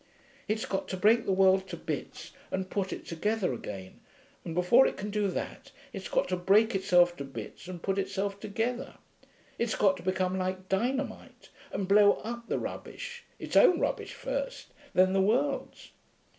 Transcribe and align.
It's 0.47 0.65
got 0.65 0.87
to 0.87 0.97
break 0.97 1.25
the 1.27 1.31
world 1.31 1.67
to 1.67 1.77
bits 1.77 2.31
and 2.49 2.71
put 2.71 2.91
it 2.91 3.05
together 3.05 3.53
again, 3.53 3.99
and 4.43 4.55
before 4.55 4.87
it 4.87 4.97
can 4.97 5.11
do 5.11 5.27
that 5.27 5.71
it's 5.93 6.07
got 6.09 6.27
to 6.29 6.35
break 6.37 6.73
itself 6.73 7.15
to 7.17 7.23
bits 7.23 7.67
and 7.67 7.83
put 7.83 7.99
itself 7.99 8.39
together. 8.39 8.95
It's 9.59 9.75
got 9.75 9.97
to 9.97 10.01
become 10.01 10.39
like 10.39 10.67
dynamite, 10.67 11.49
and 11.71 11.87
blow 11.87 12.13
up 12.23 12.47
the 12.47 12.57
rubbish 12.57 13.25
its 13.37 13.55
own 13.55 13.79
rubbish 13.79 14.13
first, 14.15 14.73
then 14.95 15.13
the 15.13 15.21
world's....' 15.21 15.91